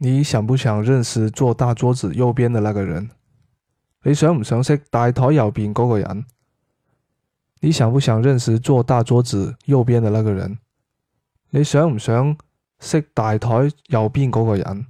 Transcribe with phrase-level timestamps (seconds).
[0.00, 3.10] 你想不想认识坐大桌子右边的那个人？
[4.04, 6.24] 你想唔想识大台右边嗰个人？
[7.60, 10.56] 你想不想认识坐大桌子右边的那个人？
[11.50, 12.36] 你想唔想
[12.78, 13.48] 识大台
[13.88, 14.86] 右边嗰个人？